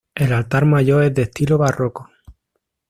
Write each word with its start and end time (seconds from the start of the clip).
El 0.15 0.33
altar 0.33 0.65
mayor 0.65 1.03
es 1.03 1.13
de 1.13 1.21
estilo 1.21 1.59
barroco. 1.59 2.09